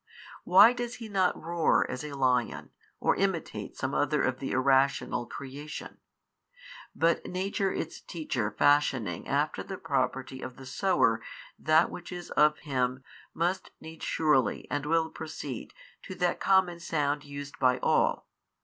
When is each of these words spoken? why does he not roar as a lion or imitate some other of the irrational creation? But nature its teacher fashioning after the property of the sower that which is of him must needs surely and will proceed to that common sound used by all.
why 0.45 0.73
does 0.73 0.95
he 0.95 1.07
not 1.07 1.39
roar 1.39 1.85
as 1.87 2.03
a 2.03 2.13
lion 2.13 2.71
or 2.99 3.15
imitate 3.17 3.77
some 3.77 3.93
other 3.93 4.23
of 4.23 4.39
the 4.39 4.49
irrational 4.49 5.27
creation? 5.27 5.99
But 6.95 7.27
nature 7.27 7.71
its 7.71 8.01
teacher 8.01 8.49
fashioning 8.49 9.27
after 9.27 9.61
the 9.61 9.77
property 9.77 10.41
of 10.41 10.57
the 10.57 10.65
sower 10.65 11.21
that 11.59 11.91
which 11.91 12.11
is 12.11 12.31
of 12.31 12.57
him 12.61 13.03
must 13.35 13.69
needs 13.79 14.03
surely 14.03 14.65
and 14.71 14.87
will 14.87 15.11
proceed 15.11 15.71
to 16.01 16.15
that 16.15 16.39
common 16.39 16.79
sound 16.79 17.23
used 17.23 17.59
by 17.59 17.77
all. 17.77 18.27